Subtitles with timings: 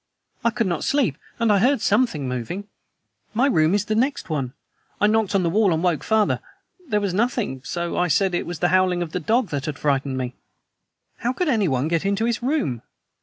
[0.43, 2.67] "I could not sleep, and I heard something moving.
[3.35, 4.53] My room is the next one.
[4.99, 6.39] I knocked on the wall and woke father.
[6.87, 9.77] There was nothing; so I said it was the howling of the dog that had
[9.77, 10.33] frightened me."
[11.17, 12.81] "How could anyone get into his room?"